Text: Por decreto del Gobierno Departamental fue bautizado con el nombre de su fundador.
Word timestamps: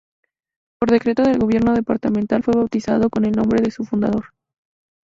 Por 0.79 0.89
decreto 0.89 1.21
del 1.21 1.37
Gobierno 1.37 1.75
Departamental 1.75 2.41
fue 2.41 2.55
bautizado 2.55 3.07
con 3.11 3.23
el 3.23 3.33
nombre 3.33 3.61
de 3.61 3.69
su 3.69 3.83
fundador. 3.83 4.31